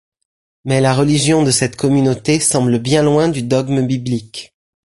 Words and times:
Mais 0.65 0.81
la 0.81 0.95
religion 0.95 1.43
de 1.43 1.51
cette 1.51 1.75
communauté 1.75 2.39
semble 2.39 2.79
bien 2.79 3.03
loin 3.03 3.29
du 3.29 3.43
dogme 3.43 3.85
biblique. 3.85 4.51